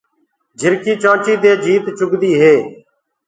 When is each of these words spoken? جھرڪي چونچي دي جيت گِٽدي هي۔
جھرڪي 0.59 0.93
چونچي 1.01 1.33
دي 1.43 1.51
جيت 1.63 1.85
گِٽدي 2.09 2.31
هي۔ 2.41 2.55